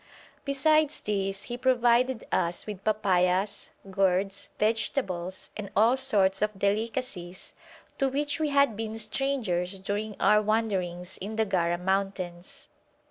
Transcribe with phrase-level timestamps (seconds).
[0.45, 7.53] Besides these he provided us with papayas, gourds, vegetables, and all sorts of delicacies
[7.99, 12.67] to which we had been strangers during our wanderings in the Gara mountains.